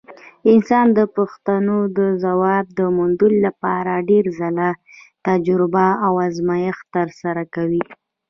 انسان 0.51 0.87
د 0.97 0.99
پوښتنو 1.15 1.77
د 1.97 1.99
ځواب 2.23 2.65
موندلو 2.97 3.37
لپاره 3.47 4.03
ډېر 4.09 4.25
ځله 4.39 4.69
تجربه 5.27 5.87
او 6.05 6.13
ازمېښت 6.27 6.83
ترسره 6.95 7.43
کوي. 7.55 7.83